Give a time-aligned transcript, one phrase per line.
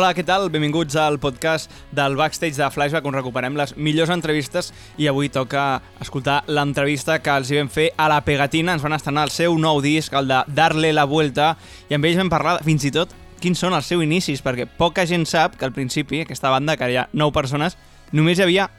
[0.00, 0.46] Hola, què tal?
[0.48, 5.82] Benvinguts al podcast del Backstage de Flashback on recuperem les millors entrevistes i avui toca
[6.00, 8.72] escoltar l'entrevista que els hi vam fer a la Pegatina.
[8.72, 11.50] Ens van estrenar el seu nou disc, el de Darle la Vuelta,
[11.92, 13.12] i amb ells vam parlar fins i tot
[13.44, 16.88] quins són els seus inicis, perquè poca gent sap que al principi aquesta banda, que
[16.88, 17.76] hi ha nou persones,
[18.16, 18.70] només hi havia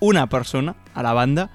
[0.00, 1.50] una persona a la banda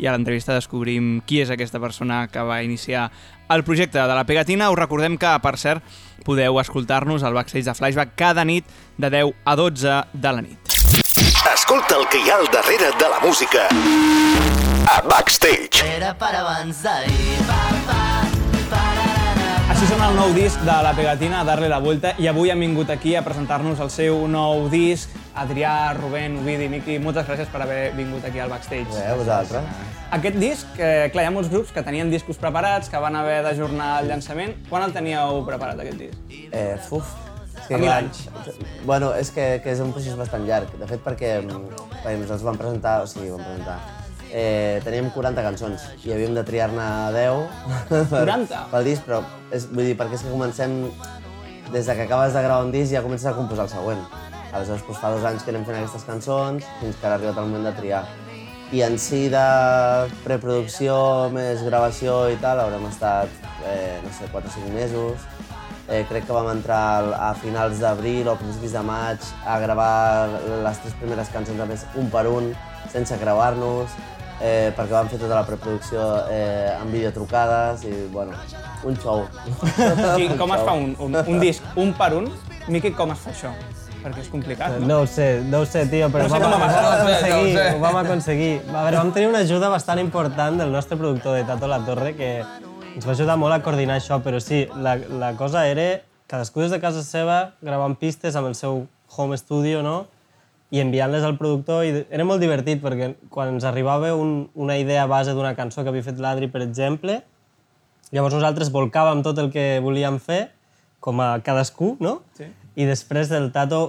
[0.00, 3.10] i a l'entrevista descobrim qui és aquesta persona que va iniciar
[3.50, 4.70] el projecte de la Pegatina.
[4.70, 5.84] Us recordem que, per cert,
[6.24, 10.76] podeu escoltar-nos al backstage de Flashback cada nit de 10 a 12 de la nit.
[11.54, 13.66] Escolta el que hi ha al darrere de la música
[14.90, 15.84] a Backstage.
[15.86, 18.09] Era per abans d'ahir, pa, pa,
[19.80, 22.90] Així sona el nou disc de la Pegatina, Darle la Vuelta, i avui han vingut
[22.92, 25.14] aquí a presentar-nos el seu nou disc.
[25.40, 28.92] Adrià, Rubén, Ovidi, Miqui, moltes gràcies per haver vingut aquí al backstage.
[29.00, 29.70] Eh, vosaltres?
[30.18, 33.38] Aquest disc, eh, clar, hi ha molts grups que tenien discos preparats, que van haver
[33.46, 34.52] d'ajornar el llançament.
[34.68, 36.36] Quan el teníeu preparat, aquest disc?
[36.52, 37.16] Eh, uf.
[37.56, 38.26] És Fa mil anys.
[38.84, 40.76] Bueno, és que, que és un procés bastant llarg.
[40.76, 43.80] De fet, perquè, mm, perquè nosaltres vam presentar, o sigui, vam presentar,
[44.32, 46.86] eh, teníem 40 cançons i havíem de triar-ne
[47.16, 47.44] 10
[47.90, 48.64] per, 40?
[48.72, 50.80] pel disc, però és, vull dir, perquè és que comencem
[51.70, 54.02] des de que acabes de gravar un disc ja comences a composar el següent.
[54.50, 57.50] Aleshores, doncs, fa dos anys que anem fent aquestes cançons fins que ha arribat el
[57.50, 58.02] moment de triar.
[58.74, 59.46] I en si de
[60.24, 60.94] preproducció
[61.34, 63.30] més gravació i tal haurem estat,
[63.66, 65.26] eh, no sé, 4 o 5 mesos.
[65.90, 70.28] Eh, crec que vam entrar a finals d'abril o principis de maig a gravar
[70.62, 72.52] les tres primeres cançons a més un per un,
[72.92, 73.90] sense creuar-nos,
[74.40, 76.00] eh, perquè vam fer tota la preproducció
[76.32, 78.32] eh, amb videotrucades i, bueno,
[78.88, 79.26] un show.
[80.22, 82.30] I com es fa un, un, un disc un per un?
[82.70, 83.52] Miqui, com es fa això?
[84.00, 84.86] Perquè és complicat, no?
[84.88, 87.30] No ho sé, no ho sé, tio, però No sé vam, vam no sé, aconseguir,
[87.30, 87.64] no ho sé.
[87.74, 88.52] ho vam aconseguir.
[88.70, 92.14] A veure, vam tenir una ajuda bastant important del nostre productor de Tato La Torre,
[92.16, 92.30] que
[92.94, 96.72] ens va ajudar molt a coordinar això, però sí, la, la cosa era cadascú des
[96.72, 98.86] de casa seva gravant pistes amb el seu
[99.18, 100.06] home studio, no?
[100.70, 105.06] I enviant-les al productor i era molt divertit perquè quan ens arribava un, una idea
[105.10, 107.20] base d'una cançó que havia fet l'Adri, per exemple,
[108.14, 110.44] llavors nosaltres volcàvem tot el que volíem fer,
[111.00, 112.20] com a cadascú, no?
[112.38, 112.46] Sí.
[112.78, 113.80] I després del Tato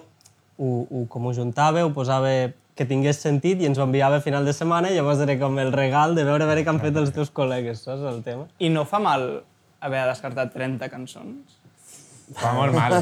[0.57, 2.31] ho, ho, com ho juntava, ho posava
[2.75, 5.59] que tingués sentit i ens ho enviava a final de setmana i llavors era com
[5.61, 8.47] el regal de veure, veure què han fet els teus col·legues, saps el tema?
[8.57, 9.27] I no fa mal
[9.85, 11.60] haver descartat 30 cançons?
[12.37, 12.93] Fa molt mal,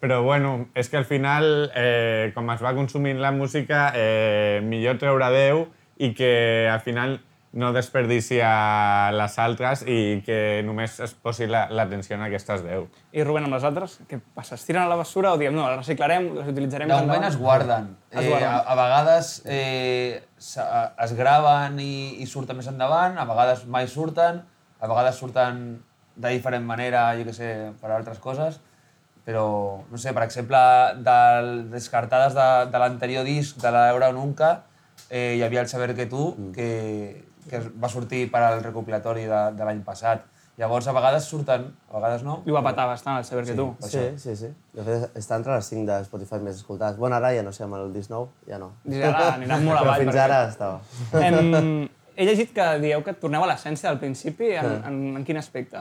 [0.00, 4.96] però bueno, és que al final, eh, com es va consumint la música, eh, millor
[4.98, 5.66] treure 10
[6.00, 7.18] i que al final
[7.52, 12.86] no desperdicia les altres i que només es posi la- l'atenció en aquestes 10.
[13.12, 14.54] I Rubén, amb les altres, què passa?
[14.54, 17.36] Es tiren a la basura o diem, no, les reciclarem, les utilitzarem De moment es
[17.36, 17.96] guarden.
[18.10, 18.48] Es Eh, guarden.
[18.48, 20.62] a, a vegades eh, s-
[21.04, 24.44] es graven i, i surten més endavant, a vegades mai surten,
[24.80, 25.82] a vegades surten
[26.16, 28.60] de diferent manera, jo que sé, per altres coses,
[29.24, 30.58] però, no sé, per exemple,
[31.04, 34.64] del, descartades de, de l'anterior disc, de la Eura Nunca,
[35.10, 36.52] eh, hi havia el Saber que tu, Mm.
[36.52, 40.26] que, que va sortir per al recopilatori de, de l'any passat.
[40.60, 42.42] Llavors, a vegades surten, a vegades no.
[42.44, 43.70] I ho va patar bastant, el saber que tu.
[43.80, 44.50] Sí, sí, sí.
[44.76, 46.98] De fet, està entre les 5 de Spotify més escoltades.
[47.00, 48.74] Bueno, ara ja no sé, amb el disc nou, ja no.
[48.84, 50.82] I ara aniran molt avall, Però fins perquè- ara estava.
[51.22, 55.40] Em, he llegit que dieu que torneu a l'essència del principi, en, en, en quin
[55.40, 55.80] aspecte?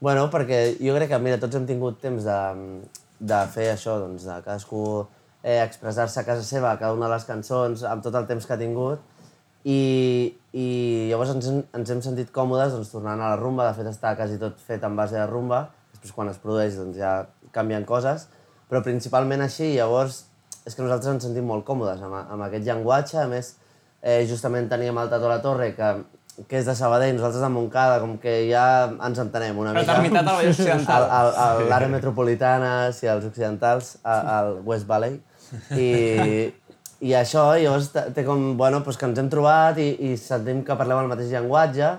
[0.00, 2.40] Bueno, perquè jo crec que, mira, tots hem tingut temps de,
[3.18, 4.82] de fer això, doncs, de cadascú
[5.42, 8.54] eh, expressar-se a casa seva, cada una de les cançons, amb tot el temps que
[8.54, 9.02] ha tingut,
[9.66, 9.80] i,
[10.54, 10.66] i
[11.10, 14.38] llavors ens, ens hem sentit còmodes doncs, tornant a la rumba, de fet està quasi
[14.38, 15.64] tot fet en base a rumba,
[15.96, 17.16] després quan es produeix doncs, ja
[17.56, 18.28] canvien coses,
[18.70, 20.28] però principalment així, llavors
[20.62, 23.56] és que nosaltres ens sentim molt còmodes amb, amb aquest llenguatge, a més
[24.02, 25.90] eh, justament teníem el Tato La Torre, que,
[26.46, 28.66] que és de Sabadell, nosaltres de Montcada, com que ja
[29.06, 29.96] ens entenem una mica.
[30.30, 31.02] Al Vallès Occidental.
[31.10, 35.18] Al- al- a l'àrea metropolitana, sí, als occidentals, al West Valley.
[35.74, 36.52] I,
[37.00, 40.76] i això, llavors, té com, bueno, doncs que ens hem trobat i, i sentim que
[40.78, 41.90] parlem el mateix llenguatge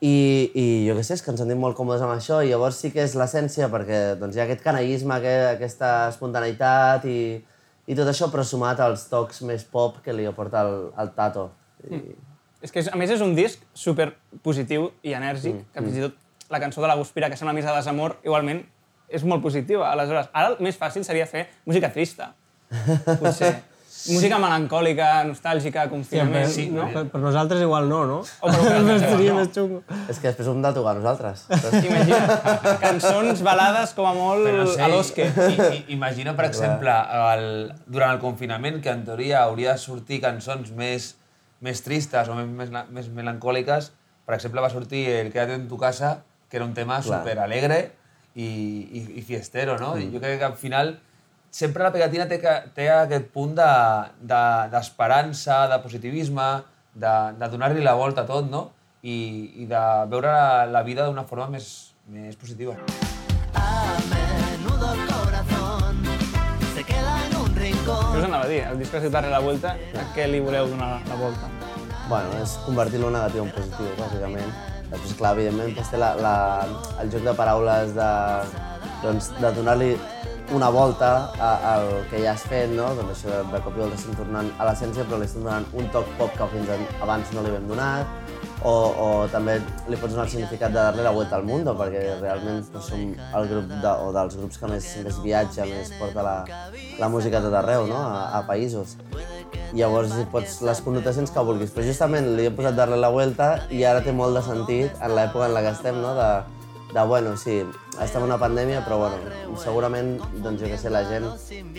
[0.00, 0.14] i,
[0.54, 2.92] i jo què sé, és que ens sentim molt còmodes amb això i llavors sí
[2.94, 7.18] que és l'essència perquè doncs, hi ha aquest canallisme, aquest, aquesta espontaneïtat i,
[7.90, 11.50] i tot això, però sumat als tocs més pop que li aporta el, el Tato.
[11.90, 12.00] I,
[12.60, 14.10] És que, és, a més, és un disc super
[14.44, 16.18] positiu i enèrgic, que fins i tot
[16.50, 18.64] la cançó de la Guspira, que sembla més de desamor, igualment
[19.08, 19.88] és molt positiva.
[19.90, 22.32] Aleshores, ara el més fàcil seria fer música trista.
[23.22, 23.54] Potser.
[24.08, 26.86] música melancòlica, nostàlgica, confinament, sí, no?
[26.92, 28.18] Per, per nosaltres igual no, no?
[28.22, 29.40] O per vosaltres, Seria no.
[29.40, 29.80] més xungo.
[30.08, 31.42] és que després ho hem de tocar nosaltres.
[31.82, 32.38] Imagina,
[32.80, 35.26] cançons, balades, com a molt Però no sé, a l'Osque.
[35.92, 36.94] Imagina, per exemple,
[37.34, 37.46] el,
[37.86, 41.14] durant el confinament, que en teoria hauria de sortir cançons més,
[41.60, 43.92] més tristes o més, més, més melancòliques.
[44.26, 47.20] Per exemple, va sortir el Quédate en tu casa, que era un tema Clar.
[47.20, 47.80] super alegre
[48.34, 49.96] i, i, i fiestero, no?
[49.98, 50.96] I jo crec que al final
[51.50, 56.50] sempre la pegatina té, que, té aquest punt d'esperança, de, d'esperança, de positivisme,
[56.94, 58.68] de, de donar-li la volta a tot, no?
[59.02, 59.16] I,
[59.64, 61.70] i de veure la, la vida d'una forma més,
[62.10, 62.76] més positiva.
[62.76, 63.19] A
[68.50, 68.60] dir?
[68.68, 71.50] El disc que darrere la volta, a què li voleu donar la volta?
[72.10, 74.54] Bueno, és convertir-lo en negatiu en positiu, bàsicament.
[74.90, 76.34] Després, clar, evidentment, doncs té la, la,
[77.02, 78.10] el joc de paraules de,
[79.04, 79.92] doncs, de donar-li
[80.52, 82.88] una volta al que ja has fet, no?
[82.98, 85.68] Doncs això de, de cop i volta estem tornant a l'essència, però li estem donant
[85.78, 89.56] un toc pop que fins abans no li vam donat, o, o també
[89.88, 93.02] li pots donar el significat de darle la vuelta al mundo, perquè realment doncs, som
[93.38, 96.36] el grup de, o dels grups que més, més viatja, més porta la,
[97.00, 97.96] la música a tot arreu, no?
[97.96, 98.98] a, a països.
[99.72, 103.52] Llavors hi pots les connotacions que vulguis, però justament li he posat darle la vuelta
[103.72, 106.12] i ara té molt de sentit en l'època en la que estem, no?
[106.18, 106.30] de,
[106.92, 107.62] de bueno, sí,
[108.02, 111.30] estem en una pandèmia, però bueno, segurament, doncs jo què sé, la gent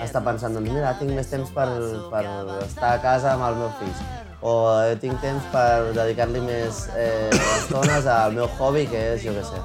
[0.01, 1.69] està pensant, doncs mira, tinc més temps per,
[2.09, 2.25] per
[2.65, 7.29] estar a casa amb els meus fills, o eh, tinc temps per dedicar-li més eh,
[7.59, 9.61] estones al meu hobby, que és, jo què sé,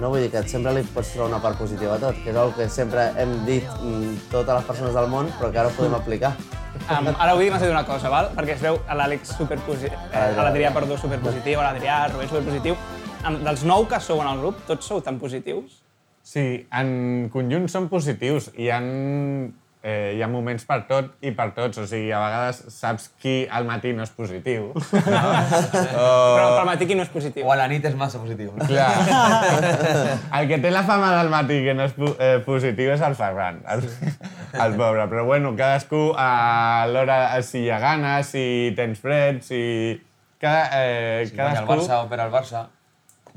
[0.00, 2.40] no vull dir que sempre li pots trobar una part positiva a tot, que és
[2.40, 5.76] el que sempre hem dit mm, totes les persones del món, però que ara ho
[5.76, 6.34] podem aplicar.
[6.86, 8.30] Um, ara vull dir m'has dit una cosa, val?
[8.36, 12.28] perquè es veu a l'Àlex superpositiu, eh, a l'Adrià, perdó, superpositiu, a l'Adrià, a Rubén
[12.30, 12.76] superpositiu.
[13.26, 15.80] Amb, dels nou que sou en el grup, tots sou tan positius?
[16.26, 18.50] Sí, en conjunt són positius.
[18.58, 18.80] Hi ha,
[19.86, 21.78] eh, hi ha moments per tot i per tots.
[21.78, 24.72] O sigui, a vegades saps qui al matí no és positiu.
[25.06, 26.02] No?
[26.36, 27.46] Però pel matí qui no és positiu?
[27.46, 28.50] O a la nit és massa positiu.
[28.56, 28.66] No?
[28.66, 28.90] Clar.
[30.38, 33.60] El que té la fama del matí que no és eh, positiu és el Ferran,
[33.72, 33.84] el,
[34.64, 35.06] el pobre.
[35.12, 38.46] Però bueno, cadascú a l'hora, si hi ha ganes, si
[38.76, 39.60] tens fred, si...
[40.42, 42.66] Cada, eh, Si guanya el cadascú Barça o per al Barça,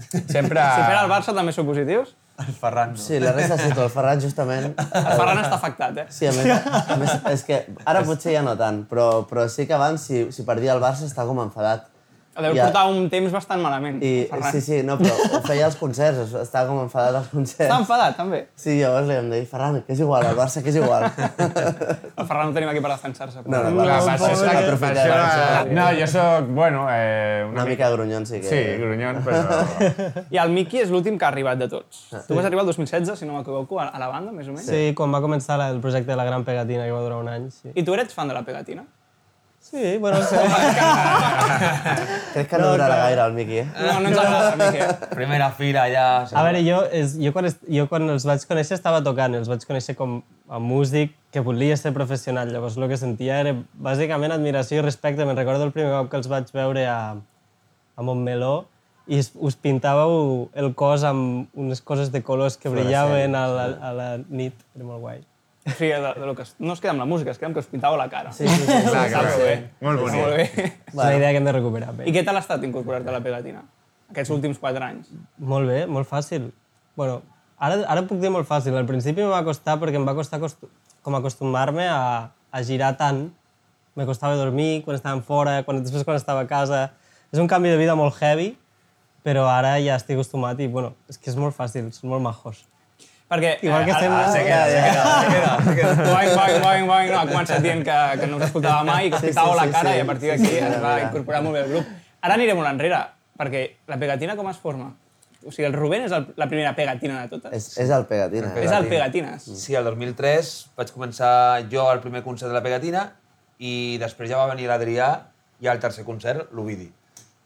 [0.10, 0.60] sempre...
[0.60, 2.16] Si per al Barça també sou positius?
[2.46, 3.02] El Ferran no.
[3.02, 4.72] Sí, la resta sí, però el Ferran justament...
[4.80, 6.08] El Ferran està afectat, eh?
[6.14, 9.68] Sí, a més, a més, és que ara potser ja no tant, però, però sí
[9.70, 11.88] que abans, si, si perdia el Barça, estava com enfadat.
[12.40, 12.66] Deu Ja.
[12.70, 16.34] portar un temps bastant malament, I, el sí, sí, no, però feia als concerts, es-
[16.46, 17.66] estava com enfadat als concerts.
[17.66, 18.46] Està enfadat, també.
[18.56, 21.04] Sí, llavors li vam dir, Ferran, que és igual, el Barça que és igual.
[22.20, 23.42] El Ferran no tenim aquí per defensar-se.
[23.46, 28.26] No, no, pobre, per aprofita això, de- no, jo sóc, bueno, eh, Una mica grunyon,
[28.26, 28.48] sí que...
[28.48, 30.24] Sí, grunyon, però...
[30.32, 32.06] I el Miki és l'últim que ha arribat de tots.
[32.28, 34.70] Tu vas arribar el 2016, si no m'equivoco, a la banda, més o menys.
[34.70, 37.50] Sí, quan va començar el projecte de la Gran Pegatina, que va durar un any,
[37.52, 37.74] sí.
[37.76, 38.86] I tu eres fan de la pegatina?
[39.70, 40.36] Sí, bueno, sí.
[42.34, 43.68] Crec que no, durarà gaire el Miqui, eh?
[43.78, 44.80] No, no ens agrada, Miki.
[44.82, 45.10] eh?
[45.14, 46.06] Primera fila ja...
[46.26, 49.50] A veure, jo, és, jo, quan, est- jo quan els vaig conèixer estava tocant, els
[49.52, 50.20] vaig conèixer com
[50.50, 52.50] a músic que volia ser professional.
[52.54, 55.26] Llavors el que sentia era bàsicament admiració i respecte.
[55.30, 57.00] Me'n recordo el primer cop que els vaig veure a,
[57.96, 58.64] a Montmeló
[59.10, 63.70] i us, us pintàveu el cos amb unes coses de colors que brillaven a la,
[63.82, 64.58] a la nit.
[64.78, 65.22] Era molt guai.
[65.70, 67.50] O sigui, de, de lo que es, no es queda amb la música, es queda
[67.52, 68.34] amb que us pintàveu la cara.
[68.36, 68.78] Sí, sí, sí.
[68.90, 69.56] Clar, clar, molt bé.
[69.86, 70.22] Molt bonic.
[70.22, 70.46] Molt bé.
[70.90, 71.92] És una idea que hem de recuperar.
[71.98, 72.08] Bé.
[72.10, 73.64] I què tal ha estat incorporar-te a la pegatina?
[74.10, 75.12] Aquests últims quatre anys.
[75.38, 76.50] Molt bé, molt fàcil.
[76.98, 77.20] Bueno,
[77.62, 78.76] ara, ara puc dir molt fàcil.
[78.78, 80.70] Al principi em va costar perquè em va costar acostu
[81.06, 83.28] com acostumar-me a, a girar tant.
[83.98, 86.90] Me costava dormir quan estàvem fora, quan, després quan estava a casa.
[87.30, 88.54] És un canvi de vida molt heavy,
[89.26, 92.64] però ara ja estic acostumat i, bueno, és que és molt fàcil, són molt majos.
[93.30, 93.52] Perquè...
[93.62, 94.12] Igual que eh, estem...
[94.12, 95.94] ah, Se queda, se queda, se queda, se queda.
[96.10, 99.12] Boing, boing, boing, boing, no, ha començat dient que, que no us escoltava mai i
[99.14, 100.00] que us Sí, sí, la sí, cara sí.
[100.00, 101.92] i a partir d'aquí Sí, sí, es va incorporar molt bé el grup.
[102.26, 103.04] Ara anirem molt enrere,
[103.38, 103.62] perquè
[103.92, 104.90] la pegatina com es forma?
[105.46, 107.54] O sigui, el Rubén és el, la primera pegatina de totes.
[107.56, 108.50] És, és el Pegatina.
[108.60, 109.46] És el Pegatines.
[109.62, 111.32] Sí, el 2003 vaig començar
[111.72, 113.06] jo al primer concert de la Pegatina
[113.64, 115.14] i després ja va venir l'Adrià
[115.64, 116.90] i al tercer concert l'Ovidi.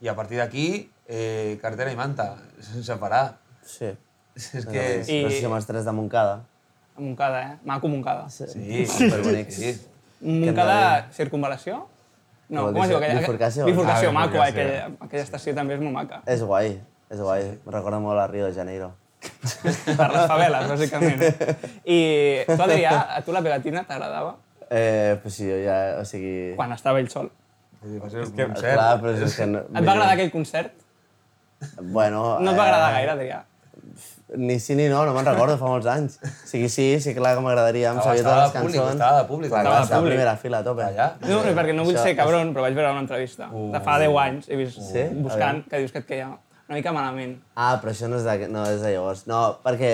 [0.01, 0.65] I a partir d'aquí,
[1.05, 2.31] eh, cartera i manta,
[2.71, 3.37] sense parar.
[3.61, 3.91] Sí.
[4.35, 4.83] És que...
[5.07, 6.39] I- No sé si som els tres de Montcada.
[6.97, 7.57] A Montcada, eh?
[7.65, 8.29] Maco Montcada.
[8.29, 9.55] Sí, Superbonics.
[9.55, 9.73] sí.
[10.23, 11.87] Montcada, circunvalació?
[12.53, 12.97] No, com es diu?
[12.99, 13.19] aquella?
[13.21, 13.65] bifurcació?
[13.65, 14.47] Bifurcació, Ah, maco, eh?
[14.49, 16.21] aquella, aquella estació també és molt maca.
[16.29, 16.75] És guai,
[17.09, 17.47] és guai.
[17.65, 18.91] Me recorda molt a Rio de Janeiro.
[19.97, 21.21] Per les faveles, bàsicament.
[21.87, 21.99] I
[22.45, 24.35] tu, Adrià, a tu la pegatina t'agradava?
[24.69, 26.53] Eh, pues sí, jo ja, o sigui...
[26.59, 27.31] Quan estava ell sol.
[27.83, 28.73] Dir, Va ser un que- concert.
[28.77, 29.47] Clar, però és que...
[29.49, 30.73] No, Et va agradar aquell concert?
[31.81, 32.39] Bueno...
[32.39, 33.39] No et va agradar eh, gaire, Adrià?
[34.35, 36.15] Ni sí ni no, no me'n recordo, fa molts anys.
[36.23, 38.93] O sigui, sí, sí, clar que m'agradaria, em sabia totes les de públic, cançons.
[38.95, 40.13] estava de públic, Clar, estava de públic.
[40.13, 40.81] primera fila, a tope.
[40.87, 41.07] Allà?
[41.21, 43.99] No, no, perquè no vull Això- ser cabron, però vaig veure una entrevista de fa
[43.99, 45.03] 10 anys, he vist Sí?
[45.13, 47.37] buscant, que dius que et queia una mica malament.
[47.55, 49.27] Ah, però això no és de, no és de llavors.
[49.27, 49.93] No, perquè,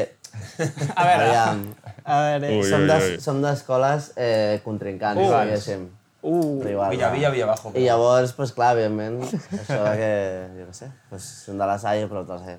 [0.95, 3.19] A veure, aviam, A veure, Ui, som ui, d'es- ui.
[3.19, 5.33] som d'escoles eh, contrincants, Uh.
[5.43, 5.87] diguéssim.
[6.21, 6.91] uh, Rivals.
[6.91, 7.71] Villa, Villa, Villa abajo.
[7.75, 11.77] I llavors, pues, clar, evidentment, això de que, jo què sé, pues, són de la
[11.79, 12.57] Salle, però te la sé.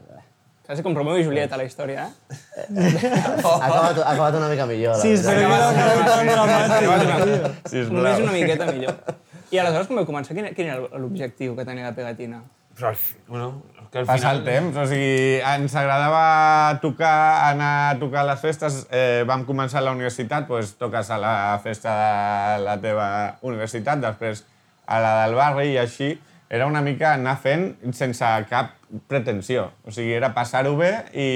[0.71, 0.77] Eh.
[0.77, 2.37] Quasi com Romeo i Julieta, la història, eh?
[2.71, 4.95] Ha acabat, ha acabat una mica millor.
[5.03, 5.27] Sí, veritat.
[5.27, 7.59] espero que no acabi tan dramàtic.
[7.73, 7.97] Sisplau.
[7.99, 9.19] Només una miqueta millor.
[9.50, 12.39] I aleshores, quan vau començar, quin, quin era l'objectiu que tenia la pegatina?
[12.79, 12.95] Però,
[13.27, 13.49] bueno,
[13.91, 14.39] que al final...
[14.39, 18.85] el temps, o sigui, ens agradava tocar, anar a tocar a les festes.
[18.95, 21.35] Eh, vam començar a la universitat, doncs toques a la
[21.65, 23.09] festa de la teva
[23.43, 24.47] universitat, després
[24.87, 26.15] a la del barri i així.
[26.50, 28.73] Era una mica anar fent sense cap
[29.07, 29.69] pretensió.
[29.87, 31.26] O sigui, era passar-ho bé i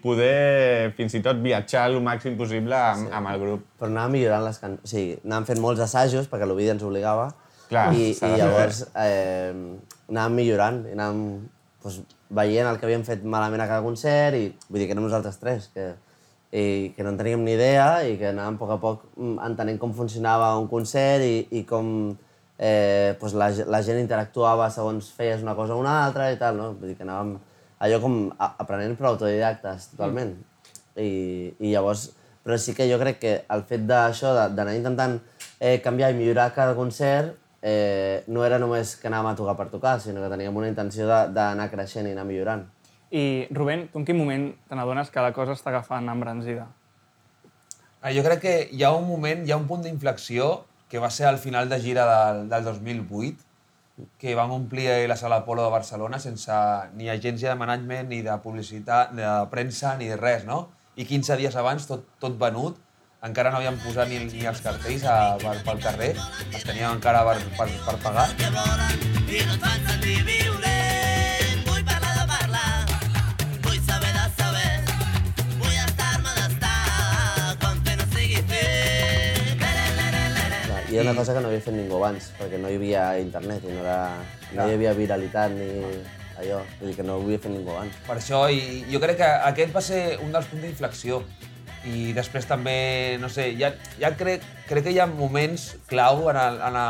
[0.00, 3.66] poder fins i tot viatjar el màxim possible amb, amb el grup.
[3.76, 4.80] Però anàvem millorant les cançons.
[4.80, 7.28] O sigui, anàvem fent molts assajos, perquè l'Ovidi ens obligava.
[7.68, 9.52] Clar, I, i llavors eh,
[10.08, 10.80] anàvem millorant.
[10.88, 11.20] I anàvem
[11.84, 12.00] doncs,
[12.34, 15.36] veient el que havíem fet malament a cada concert i vull dir que érem nosaltres
[15.44, 15.90] tres, que,
[16.56, 19.36] i que no en teníem ni idea i que anàvem a poc a poc mm,
[19.44, 22.14] entenent com funcionava un concert i, i com
[22.58, 26.56] eh, doncs la, la gent interactuava segons feies una cosa o una altra i tal,
[26.56, 26.72] no?
[26.78, 27.36] Vull dir que anàvem
[27.84, 30.36] allò com a, aprenent per autodidactes, totalment.
[30.96, 32.12] I, I llavors,
[32.44, 35.18] però sí que jo crec que el fet d'això, de- d'anar intentant
[35.58, 37.34] eh, canviar i millorar cada concert,
[37.64, 41.06] eh, no era només que anàvem a tocar per tocar, sinó que teníem una intenció
[41.08, 42.66] de- d'anar creixent i anar millorant.
[43.14, 46.66] I, Rubén, tu en quin moment te n'adones que la cosa està agafant embranzida?
[48.02, 51.10] Ah, Jo crec que hi ha un moment, hi ha un punt d'inflexió que va
[51.10, 53.50] ser al final de gira del, del 2008,
[54.18, 56.54] que vam omplir la sala Apolo de Barcelona sense
[56.98, 60.68] ni agència de management, ni de publicitat, ni de premsa, ni de res, no?
[60.96, 62.78] I 15 dies abans, tot, tot venut,
[63.24, 66.10] encara no havíem posat ni, ni els cartells a, per, pel carrer,
[66.50, 68.28] els teníem encara per, per, per pagar.
[68.34, 70.53] i no et fan sentir violent.
[80.94, 83.64] I era una cosa que no havia fet ningú abans, perquè no hi havia internet
[83.66, 83.96] i no, era,
[84.54, 85.66] no hi havia viralitat ni
[86.38, 86.60] allò.
[86.78, 87.96] Vull dir que no ho havia fet ningú abans.
[88.06, 91.18] Per això, i jo crec que aquest va ser un dels punts d'inflexió.
[91.90, 92.76] I després també,
[93.18, 96.86] no sé, ja, ja crec, crec que hi ha moments clau en, el, en, la,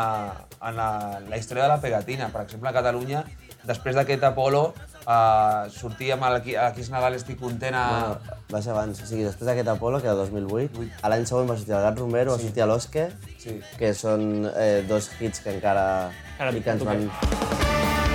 [0.60, 0.90] en la,
[1.24, 2.28] la història de la pegatina.
[2.28, 3.24] Per exemple, a Catalunya,
[3.64, 4.66] després d'aquest Apolo,
[5.06, 7.84] eh, sortíem a l'Aquí a l'Aquís Nadal estic content a...
[7.92, 11.50] Bueno, va ser abans, o sigui, després d'aquest Apolo, que era 2008, a l'any següent
[11.52, 13.08] va sortir el Gat Rombero, va sortir a l'Osque,
[13.44, 13.58] Sí.
[13.76, 15.86] que són eh, dos hits que encara...
[16.40, 17.08] I que ens toquem.
[17.12, 18.14] van...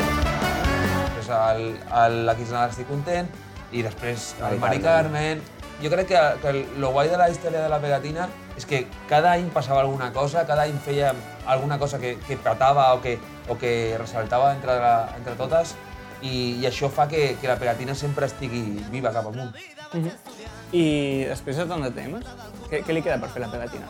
[0.00, 1.64] Després el,
[2.02, 3.28] el l'Aquís Nadal estic content,
[3.72, 5.42] i després el Mari Mari Carmen.
[5.82, 9.32] Jo crec que, que el guai de la història de la pegatina és que cada
[9.32, 11.14] any passava alguna cosa, cada any feia
[11.46, 13.16] alguna cosa que, que petava o que,
[13.48, 15.72] o que ressaltava entre, la, entre totes,
[16.20, 19.54] i, i això fa que, que la pegatina sempre estigui viva cap amunt.
[20.76, 20.84] I
[21.30, 22.28] després de tant de temps,
[22.68, 23.88] què, què li queda per fer la pegatina?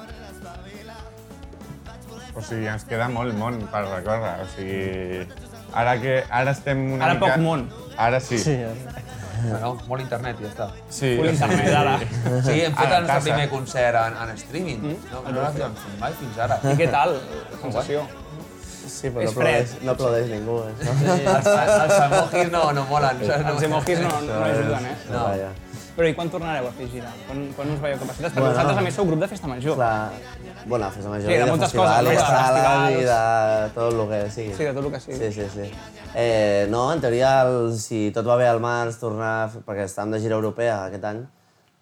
[2.30, 4.36] O sigui, ens queda molt món per recórrer.
[4.44, 5.26] O sigui,
[5.74, 7.34] ara que ara estem una Ara mica...
[7.34, 7.66] poc món.
[7.98, 8.38] Ara sí.
[8.38, 9.00] Sí, eh?
[9.48, 10.66] Bueno, molt internet i ja està.
[10.92, 11.94] sí Full internet, ara.
[12.00, 14.82] Sí, hem fet A el nostre primer concert en, en streaming.
[15.12, 16.58] No, no l'havíem fet mai fins ara.
[16.64, 17.16] I què tal,
[17.54, 18.04] la sensació?
[18.90, 20.56] Sí, però És no aplaudeix, no aplaudeix ningú.
[20.66, 20.72] Eh?
[20.90, 23.20] Els, els emojis no, no molen.
[23.22, 24.96] Els emojis no, no ajuden, eh?
[25.14, 25.26] No.
[26.00, 27.10] Però i quan tornareu a fer gira?
[27.28, 28.32] Quan, quan us veieu capacitats?
[28.32, 28.54] Perquè Bueno.
[28.54, 29.74] vosaltres, a més, sou grup de festa major.
[29.76, 30.10] Clar,
[30.64, 32.94] bueno, la festa major, Sí, de de moltes festival, coses, de Festivals.
[32.94, 34.54] i de tot el que sigui.
[34.56, 35.18] Sí, de tot el que sigui.
[35.18, 35.70] Sí, sí, sí.
[36.14, 39.50] Eh, no, en teoria, el, si tot va bé al març, tornar...
[39.66, 41.20] Perquè estàvem de gira europea aquest any,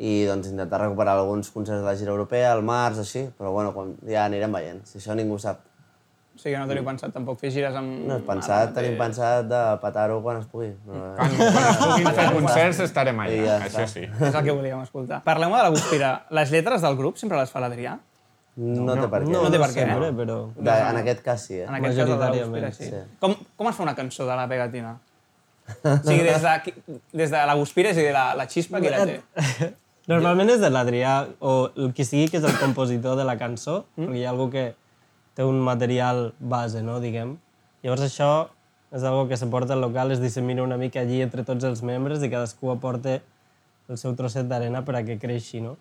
[0.02, 3.70] i doncs intentar recuperar alguns concerts de la gira europea al març, així, però bueno,
[3.72, 4.82] quan, ja anirem veient.
[4.84, 5.62] Si això ningú sap.
[6.38, 8.04] O sigui que no teniu pensat tampoc fer gires amb...
[8.06, 10.68] No, pensat, tenim amb- pensat de petar-ho quan es pugui.
[10.86, 14.04] No, Quan, quan es puguin fer concerts estarem allà, ja això sí.
[14.06, 15.18] És el que volíem escoltar.
[15.26, 16.12] Parlem de la Guspira.
[16.38, 17.96] Les lletres del grup sempre les fa l'Adrià?
[18.58, 19.32] no, té per què.
[19.34, 20.14] No té per què, sempre, eh?
[20.20, 20.38] però...
[20.54, 21.66] De, en aquest cas sí, eh?
[21.66, 22.88] En aquest cas, de la Guspira, sí.
[22.90, 23.02] sí.
[23.22, 24.96] Com, com es fa una cançó de la pegatina?
[25.84, 26.74] O sigui, des de,
[27.12, 29.18] des de la Guspira, és a dir, la, la xispa, qui la té?
[30.08, 31.14] Normalment és de l'Adrià,
[31.44, 34.06] o el qui sigui que és el compositor de la cançó, mm?
[34.06, 34.68] perquè hi ha algú que
[35.38, 37.36] té un material base, no, diguem.
[37.84, 38.30] Llavors això
[38.90, 41.84] és algo que se porta al local, es dissemina una mica allí entre tots els
[41.86, 43.20] membres i cadascú aporta
[43.86, 45.76] el seu trosset d'arena per a que creixi, no?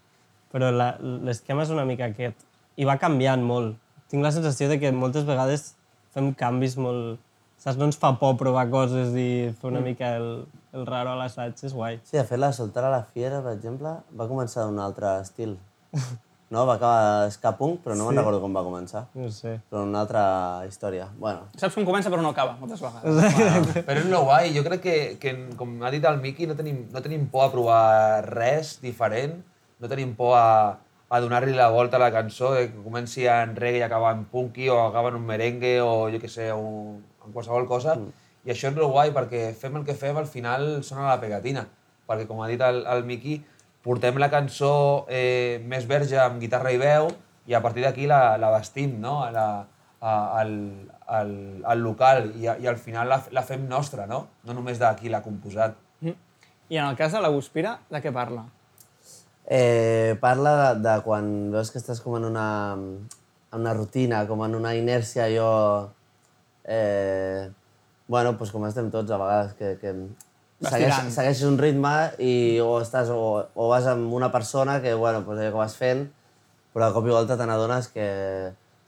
[0.54, 2.46] Però l'esquema és una mica aquest.
[2.78, 3.80] I va canviant molt.
[4.12, 5.72] Tinc la sensació de que moltes vegades
[6.14, 7.18] fem canvis molt...
[7.58, 7.80] Saps?
[7.82, 10.46] No ens fa por provar coses i fer una mica el,
[10.78, 11.98] el raro a l'assaig, és guai.
[12.06, 15.58] Sí, de fet, la Soltar a la Fiera, per exemple, va començar d'un altre estil.
[16.50, 18.08] No, va acabar ska punk, però no sí.
[18.08, 19.02] me'n recordo com va començar.
[19.20, 19.58] No sé.
[19.68, 20.22] Però una altra
[20.68, 21.10] història.
[21.20, 23.36] Bueno, Saps com comença però no acaba, moltes vegades.
[23.88, 26.86] Però és lo guai, jo crec que, que com ha dit el Miqui, no tenim,
[26.94, 27.82] no tenim por a provar
[28.30, 29.42] res diferent,
[29.84, 30.78] no tenim por a,
[31.10, 34.24] a donar-li la volta a la cançó, eh, que comenci en reggae i acaba en
[34.32, 37.98] punky, o acaba en un merengue, o jo què sé, un, en qualsevol cosa.
[38.00, 38.16] Mm.
[38.48, 41.68] I això és el guai, perquè fem el que fem, al final sona la pegatina.
[42.08, 43.42] Perquè, com ha dit el, el Miqui,
[43.88, 47.08] portem la cançó eh, més verge amb guitarra i veu,
[47.48, 49.22] i a partir d'aquí la, la vestim, no?
[49.24, 49.48] A la,
[50.02, 50.54] a, al,
[51.08, 54.26] al, al local, i, a, i al final la, la fem nostra, no?
[54.44, 55.80] No només de qui l'ha composat.
[56.68, 58.44] I en el cas de la Guspira, de què parla?
[59.48, 64.44] Eh, parla de, de quan veus que estàs com en una, en una rutina, com
[64.44, 65.48] en una inèrcia, jo...
[66.68, 67.48] Eh,
[68.12, 69.94] bueno, doncs com estem tots a vegades, que, que
[70.62, 75.22] segueix, segueixes un ritme i o, estàs, o, o vas amb una persona que, bueno,
[75.26, 76.08] doncs allò que vas fent,
[76.74, 78.08] però de cop i volta te n'adones que...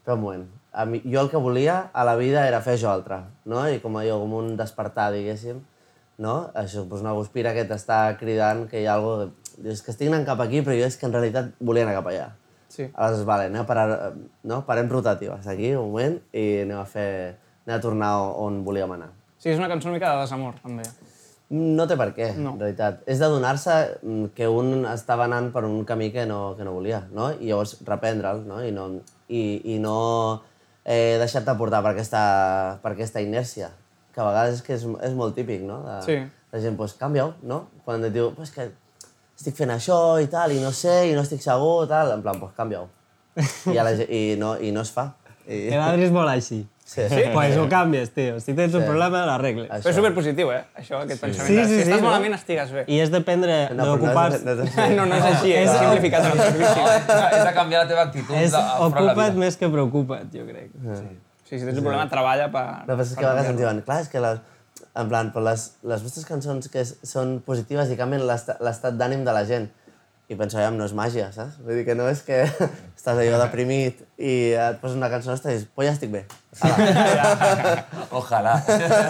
[0.00, 2.88] Però un moment, a mi, jo el que volia a la vida era fer això
[2.92, 3.66] altre, no?
[3.68, 5.60] I com allò, com un despertar, diguéssim,
[6.22, 6.36] no?
[6.56, 9.36] Això, doncs una guspira que t'està cridant que hi ha alguna cosa...
[9.70, 12.06] És que estic anant cap aquí, però jo és que en realitat volia anar cap
[12.08, 12.30] allà.
[12.70, 12.86] Sí.
[12.86, 14.14] Aleshores, vale, anem a parar,
[14.46, 14.62] no?
[14.64, 17.10] parem rotatives aquí, un moment, i anem a fer...
[17.66, 19.10] anem a tornar on volíem anar.
[19.36, 20.86] Sí, és una cançó una mica de desamor, també.
[21.50, 22.52] No té per què, No.
[22.54, 23.00] en realitat.
[23.10, 26.76] És de donar-se mm, que un estava anant per un camí que no, que no
[26.76, 27.32] volia, no?
[27.32, 28.60] I llavors reprendre'l, no?
[28.62, 28.84] I no,
[29.28, 29.40] i,
[29.74, 30.42] i no
[30.84, 32.20] eh, deixar-te portar per aquesta,
[32.82, 33.72] per aquesta inèrcia,
[34.14, 35.82] que a vegades és que és, és molt típic, no?
[35.88, 36.20] De, Sí.
[36.52, 37.64] La gent, doncs, canvia-ho, no?
[37.84, 38.64] Quan et diu, pues que
[39.38, 42.38] estic fent això i tal, i no sé, i no estic segur, tal, en plan,
[42.42, 42.88] doncs canvia-ho.
[43.70, 45.04] I, la, i, no, I no es fa.
[45.48, 46.66] I, Que l'Adri és molt així.
[46.84, 47.22] sí, Sí?
[47.32, 48.40] Pues ho canvies, tio.
[48.40, 48.86] Si tens un Sí.
[48.86, 49.68] problema, l'arregles.
[49.70, 49.82] Això.
[49.84, 50.64] Però és superpositiu, eh?
[50.76, 51.46] Això, aquest pensament.
[51.48, 52.08] Sí, sí, si sí, estàs no?
[52.08, 52.84] malament, estigues bé.
[52.88, 54.44] I és dependre No, però d'ocupar-se...
[54.44, 54.94] no, és- no, és així.
[54.98, 56.80] No, no és així, és simplificat en el servici.
[57.38, 60.70] És de canviar la teva actitud És ocupa't més que preocupa't, jo crec.
[61.48, 62.64] Sí, si tens un problema, treballa per...
[62.86, 64.38] No, però és que a vegades ens diuen, clar, és que les,
[64.94, 69.24] en plan, però les, les vostres cançons que són positives i canvien l'esta- l'estat d'ànim
[69.26, 69.66] de la gent.
[70.30, 71.56] I penso, ja, no és màgia, saps?
[71.66, 72.44] Vull dir que no és que
[72.98, 76.20] estàs allò deprimit i et poses una cançó nostra i dius, pues ja estic bé.
[78.20, 78.52] Ojalà.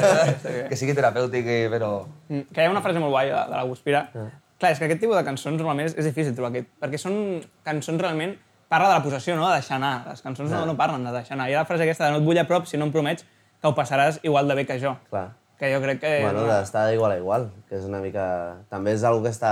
[0.71, 1.91] que sigui terapèutic, eh, però...
[2.31, 4.07] Mm, Que hi ha una frase molt guai de, de la Guspira.
[4.15, 7.19] Clar, és que aquest tipus de cançons normalment és, és difícil trobar aquest, perquè són
[7.67, 8.39] cançons realment...
[8.71, 9.49] Parla de la possessió, no?
[9.51, 10.05] De deixar anar.
[10.07, 11.49] Les cançons no, no parlen de deixar anar.
[11.51, 13.25] Hi ha la frase aquesta de no et vull a prop si no em promets
[13.27, 14.93] que ho passaràs igual de bé que jo.
[15.11, 15.25] Clar.
[15.59, 16.13] Que jo crec que...
[16.23, 18.29] Bueno, d'estar d'igual a igual, que és una mica...
[18.71, 19.51] També és una que està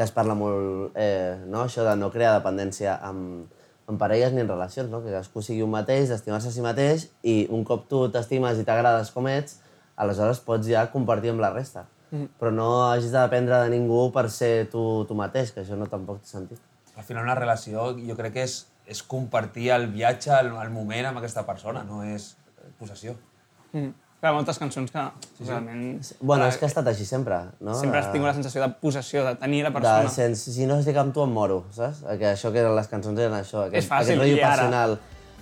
[0.00, 1.66] que es parla molt, eh, no?
[1.66, 3.50] Això de no crear dependència amb,
[3.84, 5.02] amb parelles ni en relacions, no?
[5.04, 8.64] Que cadascú sigui un mateix, d'estimar-se a si mateix i un cop tu t'estimes i
[8.64, 9.58] t'agrades com ets,
[10.00, 11.84] aleshores pots ja compartir amb la resta.
[12.14, 12.30] Mm.
[12.40, 15.90] Però no hagis de dependre de ningú per ser tu, tu mateix, que això no
[15.92, 16.64] tampoc té sentit.
[16.96, 18.56] Al final una relació jo crec que és,
[18.88, 22.38] és compartir el viatge, el, el moment amb aquesta persona, no és
[22.80, 23.18] possessió.
[23.74, 23.92] Mm.
[24.20, 25.02] Clar, moltes cançons que
[25.38, 26.02] sí, realment...
[26.20, 27.72] Bueno, és que ha estat així sempre, no?
[27.78, 30.10] Sempre has De- tingut la sensació de possessió, de tenir la de, persona.
[30.12, 32.02] sense, si no estic amb tu em moro, saps?
[32.20, 34.98] Que això que eren les cançons eren això, aquest, És fàcil, aquest rotllo i ara?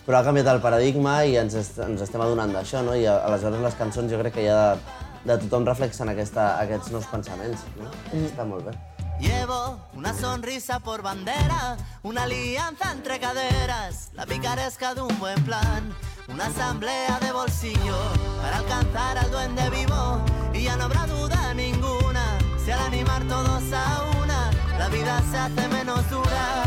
[0.07, 2.95] Però ha canviat el paradigma i ens, est ens estem adonant d'això, no?
[2.97, 4.79] I a- aleshores les cançons jo crec que ja de,
[5.27, 7.91] de tothom reflexen aquesta, aquests nous pensaments, no?
[8.12, 8.25] Mm.
[8.31, 8.77] Està molt bé.
[9.21, 9.59] Llevo
[9.99, 15.91] una sonrisa por bandera, una alianza entre caderas, la picaresca de un buen plan,
[16.29, 17.97] una asamblea de bolsillo
[18.43, 20.21] para alcanzar al duende vivo
[20.53, 25.38] y ya no habrá duda ninguna, si al animar todos a una, la vida se
[25.38, 26.64] hace menos dura,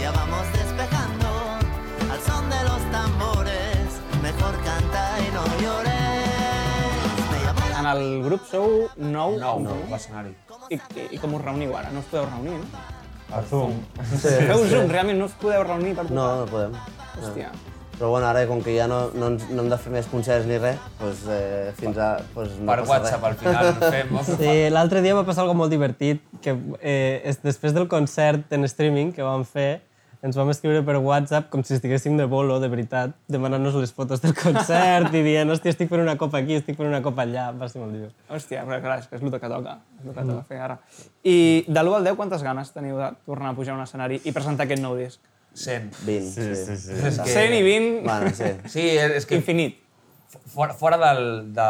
[0.00, 1.28] ya vamos despejando
[2.10, 3.86] al son de los tambores,
[4.22, 5.92] mejor canta y no llores.
[7.30, 10.34] Me llamo la En el grup sou nou, Nou, no, l'escenari.
[10.70, 11.90] I, i, i com us reuniu ara?
[11.92, 12.66] No us podeu reunir, no?
[13.32, 13.78] A Zoom.
[14.20, 16.76] Feu Zoom, realment no us podeu reunir per No, no podem.
[17.18, 17.50] Hòstia.
[17.98, 20.48] Però bueno, ara com que ja no, no, ens, no hem de fer més concerts
[20.48, 22.10] ni res, doncs, eh, fins a...
[22.34, 24.18] Doncs no Per WhatsApp al final fem...
[24.32, 28.66] Sí, l'altre dia va passar algo molt divertit, que eh, és, després del concert en
[28.70, 29.82] streaming que vam fer,
[30.22, 34.22] ens vam escriure per WhatsApp com si estiguéssim de bolo, de veritat, demanant-nos les fotos
[34.22, 37.48] del concert i dient, hòstia, estic fent una copa aquí, estic fent una copa allà,
[37.58, 38.18] va ser molt divertit.
[38.30, 40.78] Hòstia, però clar, és que és el que toca, és el que toca fer ara.
[41.26, 44.20] I de l'1 al 10, quantes ganes teniu de tornar a pujar a un escenari
[44.22, 45.18] i presentar aquest nou disc?
[45.54, 45.90] 100.
[46.06, 46.92] 20, Sí, sí, sí.
[47.06, 47.28] És que...
[47.30, 48.50] 100 i 20, Bueno, sí.
[48.72, 49.78] Sí, és que infinit.
[50.52, 51.66] fora, fora del, de,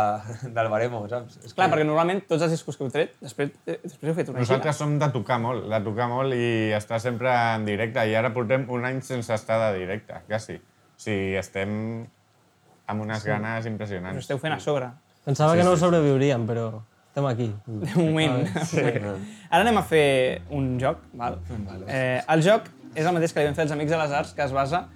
[0.54, 1.40] del baremo, saps?
[1.44, 1.74] És Clar, que...
[1.74, 4.46] perquè normalment tots els discos que heu tret, després, eh, després heu fet una gira.
[4.46, 8.04] Nosaltres som de tocar molt, de tocar molt i estar sempre en directe.
[8.08, 10.56] I ara portem un any sense estar de directe, quasi.
[10.62, 11.72] O sigui, estem
[12.86, 14.18] amb unes ganes Us impressionants.
[14.22, 14.90] esteu fent a sobre,
[15.24, 16.68] Pensava que no ho sobreviuríem, però
[17.08, 17.50] estem aquí.
[17.66, 18.46] de moment.
[18.66, 18.82] Sí.
[19.50, 20.98] Ara anem a fer un joc.
[21.14, 21.36] Val?
[21.86, 24.32] Eh, el joc és el mateix que li vam fer als Amics de les Arts,
[24.36, 24.86] que es basa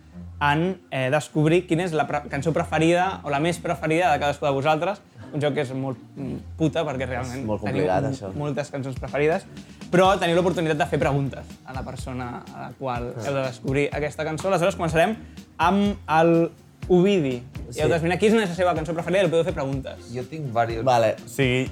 [0.40, 4.44] en eh, descobrir quina és la pre cançó preferida o la més preferida de cadascú
[4.44, 5.00] de vosaltres.
[5.32, 8.30] Un joc que és molt mm, puta, perquè realment molt complicat, teniu això.
[8.36, 9.46] moltes cançons preferides.
[9.90, 13.88] però teniu l'oportunitat de fer preguntes a la persona a la qual heu de descobrir
[13.92, 14.48] aquesta cançó.
[14.48, 15.16] Aleshores començarem
[15.58, 16.50] amb el
[16.88, 17.40] Ovidi.
[17.74, 20.06] I heu d'esbrinar quina és la seva cançó preferida i li podeu fer preguntes.
[20.14, 20.84] Jo tinc diversos.
[20.86, 21.70] Vale, O sigui,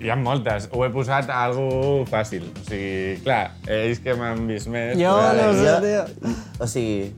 [0.00, 0.68] hi ha moltes.
[0.72, 2.46] Ho he posat a algú fàcil.
[2.54, 4.96] O sigui, clar, ells que m'han vist més...
[5.00, 6.32] Jo no sé, jo, tio.
[6.58, 7.12] o sigui,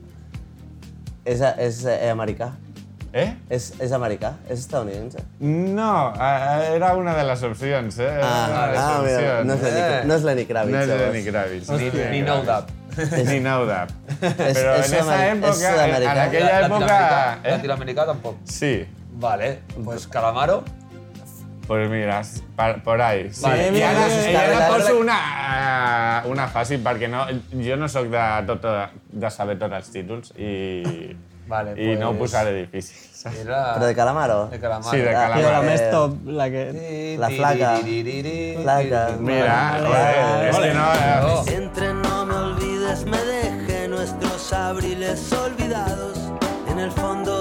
[1.23, 2.51] és, és eh, americà?
[3.13, 3.27] Eh?
[3.53, 4.31] És, és americà?
[4.49, 5.21] És estadounidense?
[5.39, 8.09] No, eh, era una de les opcions, eh?
[8.09, 9.47] Era una de les ah mira, opcions.
[9.47, 10.73] no és Lenny, no és Lenny Kravitz.
[10.73, 10.93] No és.
[11.03, 11.69] Lenny Kravitz.
[11.69, 11.91] Ni,
[12.25, 12.47] no és ni.
[12.49, 12.71] Dab.
[13.29, 13.93] Ni No Dab.
[14.19, 16.79] Però és en esa és època, en, en aquella època...
[16.89, 17.51] Latinoamericà, Eh?
[17.55, 18.41] Latinoamericà tampoc.
[18.49, 18.73] Sí.
[19.23, 20.63] Vale, pues Calamaro.
[21.67, 22.21] Pues mira,
[22.57, 23.29] por, por ahí.
[23.31, 23.41] Sí.
[23.43, 25.17] Vale, I mira, ara, mira, i ara poso una,
[26.27, 27.23] una fàcil, perquè no,
[27.55, 28.65] jo no sóc de, tot,
[29.11, 31.15] de saber tots els títols i,
[31.47, 33.09] Vale, i no ho pues- posaré difícil.
[33.39, 33.61] Era...
[33.77, 34.47] Però de Calamaro?
[34.51, 34.91] De Calamaro.
[34.91, 35.63] Sí, de Ah, Tio, la Calamaro.
[35.69, 37.15] més top, la que...
[37.21, 37.69] La flaca.
[37.79, 39.03] Flaca.
[39.19, 40.87] Mira, joder, és que no...
[40.91, 46.19] eh, Entre no me olvides, me dejé nuestros abriles olvidados
[46.69, 47.32] en el fondo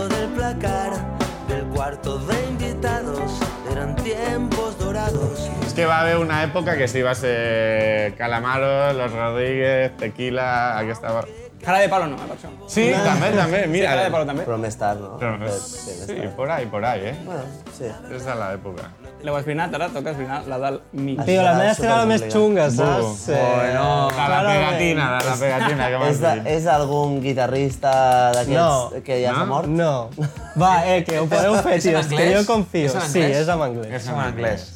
[5.72, 11.22] És que va haver una època que sí va ser Calamaro, Los Rodríguez, Tequila, aquesta...
[11.64, 12.50] Cara de palo no, per això.
[12.68, 13.94] Sí, també, també, Sí, mira.
[13.94, 15.14] cara de palo més tard, no?
[15.16, 17.14] Però, sí, sí, por ahí, por ahí, eh?
[17.24, 17.86] Bueno, sí.
[18.12, 18.90] És de l'època.
[19.22, 21.24] L'heu esbrinat, ara toca esbrinar la del mig.
[21.24, 23.24] Tio, la meva la més xunga, saps?
[23.30, 23.32] Bu.
[23.32, 26.52] Bueno, De la pegatina, de la pegatina que m'has dit.
[26.58, 27.94] és algun guitarrista
[28.36, 29.02] d'aquests No.
[29.08, 29.46] que ja s'ha No?
[29.54, 29.68] mort?
[29.72, 30.10] No.
[30.60, 32.92] Va, eh, que ho podeu fer, tio, que jo confio.
[33.08, 33.90] Sí, és en anglès.
[34.02, 34.70] És en anglès.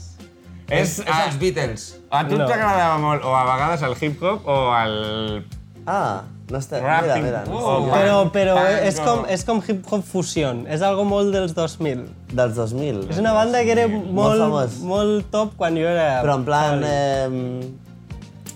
[0.68, 1.83] És, És els Beatles.
[2.11, 2.46] a tu No.
[2.46, 5.44] t'agradava molt o a vegades el hip-hop o el
[5.87, 6.81] Ah, no està...
[6.83, 7.22] Mira, rapping.
[7.22, 7.44] mira.
[7.46, 10.50] No, punk- Però, però és com, és com hip-hop fusió.
[10.66, 12.09] És algo molt dels 2000.
[12.33, 13.07] dels 2000.
[13.11, 14.81] És una banda que era molt, famós.
[14.83, 16.22] molt top quan jo era...
[16.22, 16.83] Però en plan...
[16.85, 17.70] Eh,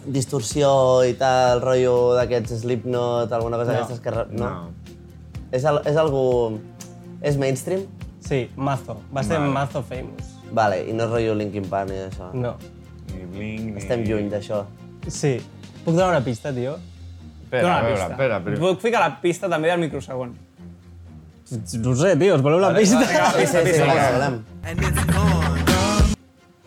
[0.06, 3.78] distorsió i tal, rotllo d'aquests Slipknot, alguna cosa No.
[3.78, 4.10] d'aquestes que...
[4.10, 4.48] No?
[4.48, 4.70] No.
[5.52, 6.58] És, al, és algú...
[7.22, 7.82] És mainstream?
[8.24, 8.96] Sí, Mazo.
[9.14, 9.52] Va ser Vale.
[9.52, 10.29] Mazo famous.
[10.50, 12.30] Vale, i no és rotllo Linkin Park ni això.
[12.34, 12.56] No.
[13.12, 13.76] Ni Blink, ni...
[13.80, 14.64] Estem lluny d'això.
[15.06, 15.36] Sí.
[15.84, 16.76] Puc donar una pista, tio?
[17.44, 18.12] Espera, Dóna a veure, pista.
[18.14, 18.58] espera, però...
[18.64, 20.34] Puc ficar la pista també del microsegon.
[21.50, 23.00] No sé, tio, us voleu la pista?
[23.06, 23.82] Sí, sí, sí, sí,
[24.14, 24.42] volem.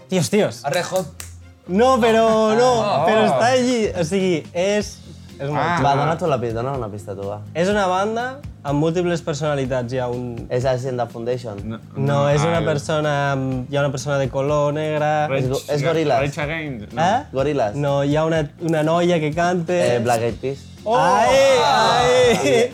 [0.10, 0.64] Tios, tios.
[0.66, 1.24] A Red Hot.
[1.68, 2.26] No, però
[2.58, 2.72] no,
[3.08, 3.88] però està allí.
[3.96, 4.98] O sigui, és...
[5.40, 5.80] És, molt Ah.
[5.84, 7.40] Va, dona tu la pista, dona una pista tu, va.
[7.54, 9.92] és una banda amb múltiples personalitats.
[9.94, 10.48] Hi ha un...
[10.50, 11.58] És Agenda Foundation.
[11.68, 13.34] No, No, és una el- persona...
[13.34, 15.28] amb- Hi ha una persona de color negra...
[15.28, 16.20] Rage- És és Gorillaz.
[16.22, 17.02] Rage Against, no.
[17.02, 17.24] Eh?
[17.34, 17.76] Gorillaz.
[17.76, 19.74] No, hi ha una, una noia que canta...
[19.74, 20.60] Eh, Black Eyed Peas.
[20.86, 20.96] Oh!
[20.98, 22.72] Ai, ai!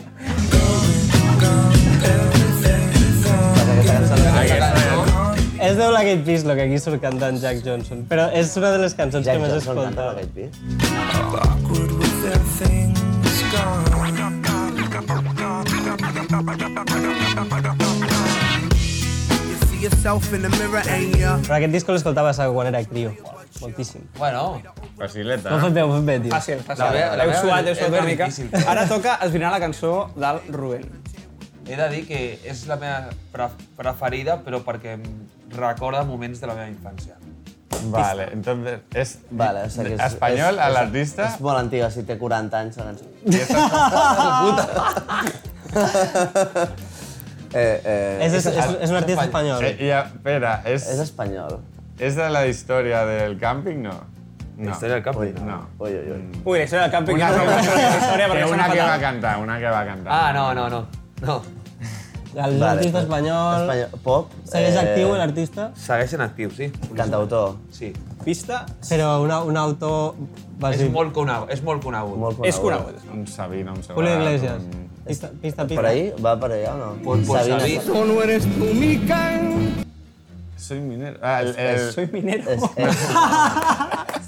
[4.10, 8.06] No és de Black Eyed Peas, el que aquí surt cantant Jack Johnson.
[8.08, 10.12] Però és una de les cançons Jack que més Johnson canta escolta.
[10.14, 12.09] Black Eyed Peas.
[19.70, 21.36] See yourself in the mirror, ain't ya?
[21.46, 23.12] Però aquest disco l'escoltava quan era crio.
[23.60, 24.02] Moltíssim.
[24.18, 24.60] Bueno,
[24.98, 25.52] Facileta.
[25.54, 26.32] Ho he fet bé, ho he fet bé, tio.
[26.34, 26.82] Fàcil, fàcil.
[26.84, 28.26] La meva- la Heu meva suat, heu és suat una mica.
[28.26, 28.68] difícil.
[28.68, 30.84] Ara toca esbrinar la cançó del Rubén.
[31.70, 35.02] he de dir que és la meva pre preferida, però perquè em
[35.54, 37.14] recorda moments de la meva infància.
[37.84, 40.00] Vale, entonces es Vale, o sea que és...
[40.00, 43.04] español és, a és- l'artista És molt antiga, si té 40 anys la cançó.
[47.52, 49.64] Eh, eh, És, és, és, és un artista espanyol.
[49.66, 51.58] Eh, ja, espera, és, és espanyol.
[51.98, 53.96] és de la història del càmping, no?
[54.60, 54.70] No.
[54.70, 55.46] Història del Ui, camping.
[55.48, 55.56] No.
[55.80, 56.20] Ui, ui, ui.
[56.44, 58.68] Ui, la història del càmping Una, ja no una, la història perquè que sona una
[58.70, 59.00] que va fatal.
[59.00, 60.12] cantar, una que va cantar.
[60.20, 60.80] Ah, no, no, no.
[61.22, 61.42] No.
[62.34, 63.62] El Vale, artista espanyol...
[63.62, 64.00] espanyol.
[64.04, 64.30] Pop.
[64.46, 66.68] Segueix eh, actiu l'artista, Segueixen actius, sí.
[66.96, 67.56] Cantautor.
[67.74, 67.92] Sí.
[68.24, 70.14] Pista però una, un autor...
[70.14, 70.90] És bàsic.
[70.92, 71.50] molt conegut.
[71.50, 72.18] És molt conegut.
[72.20, 73.00] Molt és conegut.
[73.14, 74.62] Un Sabina, un Julio Sebarat, Iglesias.
[74.62, 75.80] un- Pista, pista, pista.
[75.80, 76.02] Per ahí?
[76.22, 76.90] Va per allà o no?
[77.02, 77.60] Pues, pues, Sabina.
[77.82, 78.04] Sabina.
[78.12, 79.84] no eres tú mi can.
[80.56, 81.18] Soy minero.
[81.22, 82.50] Ah, el, el, Soy minero.
[82.50, 82.96] És, és,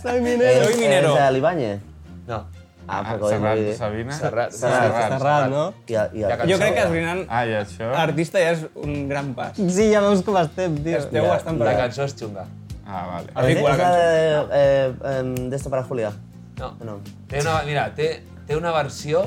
[0.02, 0.64] Soy minero.
[0.64, 1.12] Soy minero.
[1.14, 1.80] És de l'Ibáñez?
[2.26, 2.40] No.
[2.86, 3.74] Ah, ah, però Serrat, dir...
[3.78, 4.12] Sabina.
[4.16, 4.52] Serrat.
[4.52, 5.12] Serrat.
[5.12, 5.62] Serrat, no?
[5.86, 7.92] I, i, el- Jo crec que esbrinant Ah, i això?
[7.96, 9.54] artista ja és un gran pas.
[9.56, 10.98] Sí, ja veus com estem, tio.
[10.98, 12.46] Esteu Ja, bastant La per cançó és xunga.
[12.86, 13.30] Ah, vale.
[13.34, 14.48] A És, veure, és la cançó.
[14.50, 14.58] de...
[14.58, 16.10] Eh, eh, d'esto para Julia.
[16.58, 16.72] No.
[16.84, 16.98] No.
[17.30, 18.10] Té una, mira, té,
[18.46, 19.22] té una versió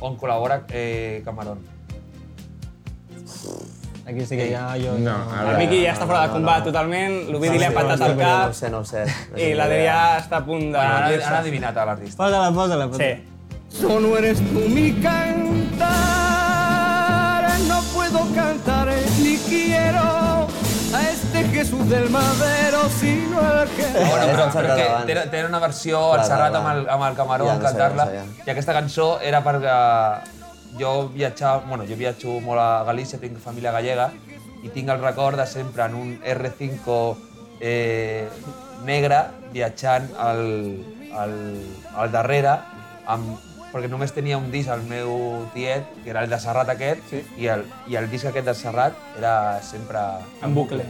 [0.00, 1.62] on col·labora eh, Camarón.
[4.06, 4.98] Aquí sí que ja jo...
[5.00, 8.16] No, ara- El Miqui ja està fora de combat totalment, l'Ovidi li ha patat al
[8.16, 9.04] No ho cap sé, no ho sé.
[9.06, 10.82] No sé i l'Adrià està a punt de...
[11.08, 11.24] Dir-se.
[11.30, 12.18] han adivinat a l'artista.
[12.20, 12.88] Posa-la, posa-la.
[12.98, 13.10] Sí.
[13.80, 14.92] Solo eres tú mi
[16.14, 17.48] cantar.
[17.68, 18.88] No puedo cantar
[19.22, 20.46] ni quiero
[20.94, 23.86] a este Jesús del Madero, sino el que...
[23.86, 25.06] Bueno, però, el Serrat però que abans.
[25.06, 28.04] tenen, tenen una versió al Serrat amb el, amb el Camaró Ja, no cantar-la.
[28.04, 28.24] no sabia.
[28.46, 29.74] I aquesta cançó era perquè
[30.78, 34.10] jo viatjava, bueno, jo viatjo molt a Galícia, tinc família gallega,
[34.64, 36.98] i tinc el record de sempre en un R5
[37.60, 38.28] eh,
[38.84, 39.20] negre
[39.52, 40.44] viatjant al,
[41.14, 41.34] al,
[41.94, 42.56] al darrere
[43.06, 43.36] amb,
[43.74, 47.22] perquè només tenia un disc al meu tiet, que era el de Serrat aquest, sí.
[47.42, 50.02] i, el, i el disc aquest de Serrat era sempre...
[50.46, 50.86] En bucle.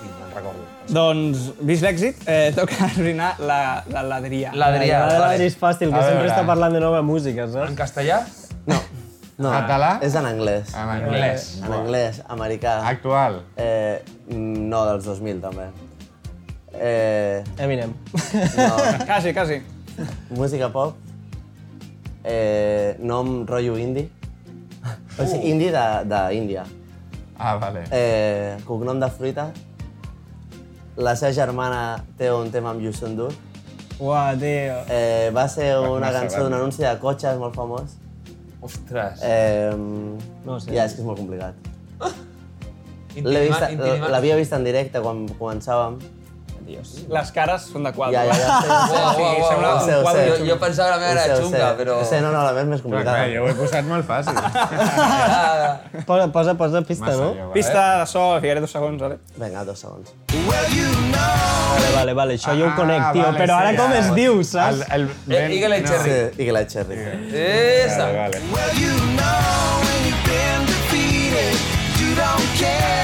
[0.00, 0.66] Sí, me'n recordo.
[0.92, 4.52] Doncs, vist l'èxit, eh, toca esbrinar la, la, l'Adrià.
[4.56, 5.48] L'Adrià, vale.
[5.48, 7.76] és fàcil, que sempre està parlant de nova música, En saps?
[7.78, 8.20] castellà?
[9.40, 9.94] No, Català?
[10.04, 10.74] és en anglès.
[10.76, 11.44] En anglès.
[11.64, 12.74] En anglès, americà.
[12.84, 13.38] Actual.
[13.56, 14.02] Eh,
[14.36, 15.68] no, dels 2000 també.
[16.76, 17.94] Eh, Eminem.
[18.56, 18.66] no,
[19.08, 19.62] Quasi, quasi.
[20.30, 20.94] música pop.
[22.24, 24.10] Eh, nom rotllo indie.
[25.18, 25.72] O sigui, indie
[26.04, 26.66] d'Índia.
[27.38, 27.86] Ah, vale.
[27.90, 29.48] Eh, cognom de fruita.
[31.00, 33.32] La seva germana té un tema amb Yusun Dur.
[34.00, 34.76] Uah, tio.
[34.92, 37.96] Eh, va ser una cançó d'un anunci de cotxes molt famós.
[38.60, 39.20] Ostres.
[39.22, 39.72] Eh,
[40.44, 40.74] No sé.
[40.74, 41.54] Ja, és que és molt complicat.
[43.16, 43.60] Intima- vist,
[44.12, 45.98] l'havia vist en directe quan començàvem.
[47.10, 48.14] Les cares són de quadre.
[48.14, 48.48] Ja, ja, ja.
[48.92, 49.76] Uau, uau, uau, sembla uau.
[49.76, 50.30] Ho sé, ho quadre sé.
[50.30, 51.76] Jo, jo pensava que la meva Ho sé, era ho xunga, sé.
[51.80, 51.98] però...
[52.00, 53.16] Ho sé, no, no, la meva és més Clar, complicada.
[53.16, 54.36] clar, jo ho he posat molt fàcil.
[56.06, 57.28] Posa, posa, posa pista, Massa no?
[57.34, 57.52] jo, vale?
[57.54, 59.18] Pista de so, ficaré dos segons, vale?
[59.36, 60.12] Vinga, dos segons.
[61.70, 63.22] Vale, vale, vale, això jo ho conec, tio.
[63.24, 63.98] vale, però ara sí, com ja.
[64.00, 64.82] es diu, saps?
[64.90, 66.10] El, el, Eh, Eagle Eye Cherry.
[66.10, 66.96] Sí, i que la Cherry.
[67.32, 68.06] Esa.
[68.06, 68.42] Vale, vale.
[68.54, 71.54] Well, you know when you've been defeated,
[72.00, 72.99] you don't care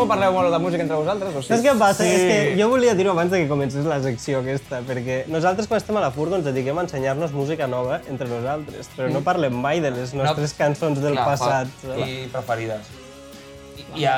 [0.00, 1.50] No parleu molt de música entre vosaltres, o sí?
[1.52, 2.06] Saps què passa?
[2.08, 5.82] És que jo volia dir-ho abans de que comencés la secció aquesta, perquè nosaltres quan
[5.82, 9.56] estem a la furgo ens dediquem a ensenyar-nos música nova entre nosaltres, però no parlem
[9.66, 11.86] mai de les nostres cançons del Clar, passat.
[12.00, 12.90] I preferides.
[13.76, 14.16] I, i, a,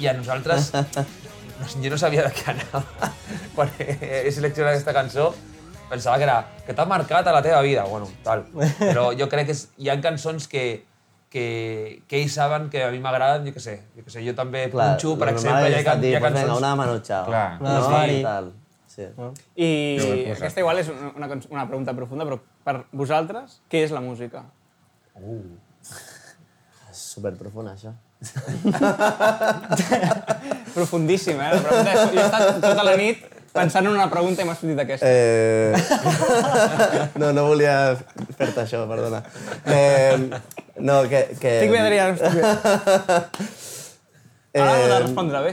[0.00, 0.72] I a nosaltres...
[0.72, 3.12] no, jo no sabia de què anava.
[3.54, 5.30] Quan he seleccionat aquesta cançó,
[5.90, 7.84] pensava que era que t'ha marcat a la teva vida.
[7.90, 8.46] Bueno, tal.
[8.78, 10.84] Però jo crec que és, hi ha cançons que,
[11.30, 14.34] que, que ells saben que a mi m'agraden, jo què sé, jo què sé, jo
[14.38, 16.58] també Clar, punxo, per exemple, hi ha, dir, hi ha pues Vinga, cançons...
[16.58, 17.24] una de Manu Chao.
[17.30, 17.50] Clar.
[17.62, 17.80] Una no?
[17.94, 18.18] Fari.
[18.26, 18.46] Tal.
[18.90, 19.06] Sí.
[19.54, 19.70] I
[20.34, 24.42] aquesta igual és una, una, una pregunta profunda, però per vosaltres, què és la música?
[26.90, 27.94] És superprofund, això.
[30.74, 31.54] Profundíssim, eh?
[31.54, 33.22] La pregunta és, jo he estat tota la nit
[33.54, 35.06] pensant en una pregunta i m'has sortit aquesta.
[35.06, 35.74] Eh...
[37.22, 37.96] no, no volia
[38.38, 39.20] fer-te això, perdona.
[39.66, 40.18] Eh...
[40.80, 41.24] No, que...
[41.40, 41.56] que...
[41.58, 43.50] Estic bé, Adrià, estic bé.
[44.60, 45.52] Ara has de Eh, respondre bé.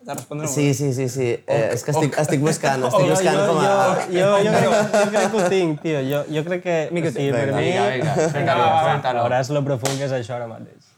[0.00, 1.26] De respondre Sí, sí, sí, sí.
[1.46, 3.66] Eh, és que estic, estic buscant, estic Jo, buscant jo, com a...
[4.08, 6.00] jo, jo, jo, crec, jo crec que ho tinc, tio.
[6.06, 6.78] Jo, jo crec que...
[6.96, 7.66] Mica, o sigui, per vinga, mi...
[7.68, 10.88] Vinga, vinga, Vinga, vinga, va, Veuràs lo profund que és això ara mateix.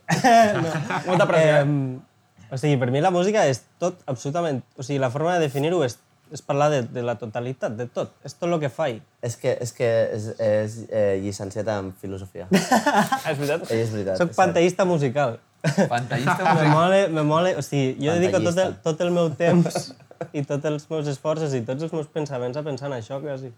[1.09, 1.59] Molta pressió.
[1.59, 1.67] eh?
[1.67, 4.63] Eh, o sigui, per mi la música és tot absolutament...
[4.79, 5.99] O sigui, la forma de definir-ho és,
[6.33, 8.13] és parlar de, de la totalitat, de tot.
[8.25, 9.01] És tot el que faig.
[9.25, 12.49] És que és, que és, és eh, llicenciat en filosofia.
[13.31, 13.67] És veritat?
[13.71, 14.17] Ell és veritat.
[14.17, 14.39] Soc és cert.
[14.41, 15.39] panteísta musical.
[15.63, 16.65] Me musical.
[16.73, 17.53] mole, me mole...
[17.57, 19.93] O sigui, jo dedico tot el, tot el meu temps
[20.33, 23.53] i tots els meus esforços i tots els meus pensaments a pensar en això, quasi.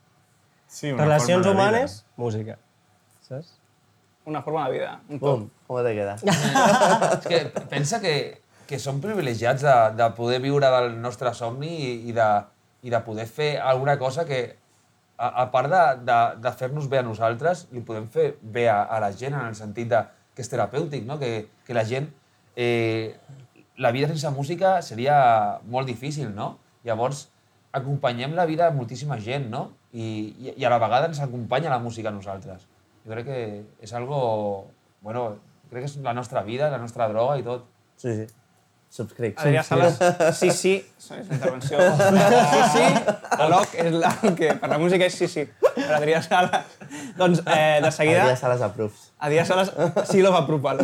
[0.68, 1.78] Sí, una Relacions forma de vida.
[1.78, 2.58] humanes, música.
[3.28, 3.54] Saps?
[4.26, 5.18] Una forma de vida, un.
[5.20, 6.16] Bum, com te queda?
[7.18, 8.14] És que pensa que,
[8.66, 12.28] que som privilegiats de, de poder viure del nostre somni i, i, de,
[12.84, 14.42] i de poder fer alguna cosa que,
[15.16, 18.82] a, a part de, de, de fer-nos bé a nosaltres, li podem fer bé a,
[18.84, 20.02] a la gent en el sentit de,
[20.34, 21.18] que és terapèutic, no?
[21.22, 22.10] que, que la gent...
[22.56, 23.16] Eh,
[23.76, 25.16] la vida sense música seria
[25.66, 26.60] molt difícil, no?
[26.86, 27.24] Llavors,
[27.74, 29.64] acompanyem la vida de moltíssima gent, no?
[29.90, 32.68] I, i, i a la vegada ens acompanya la música a nosaltres.
[33.02, 33.40] Jo crec que
[33.82, 34.20] és algo...
[35.02, 35.24] Bueno,
[35.72, 37.66] crec que és la nostra vida, la nostra droga i tot.
[37.98, 38.28] Sí, sí.
[38.94, 39.34] Subscric.
[39.42, 39.96] Adrià Sales,
[40.38, 41.80] sí, sí, és una intervenció.
[42.52, 42.84] Sí, sí,
[43.42, 45.42] Alok és la que per la música és sí, sí.
[45.64, 46.76] Per Adrià Sales.
[47.18, 48.22] Doncs, eh, de seguida...
[48.28, 49.08] Adrià Sales approves.
[49.18, 49.72] Adrià Sales
[50.12, 50.76] sí lo va apropar.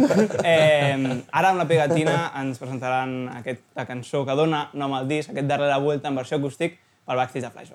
[0.43, 5.47] Eh, ara amb la pegatina ens presentaran aquesta cançó que dona nom al disc, aquest
[5.47, 7.69] Darle la Vuelta en versió acústic pel Backstage de Flashback.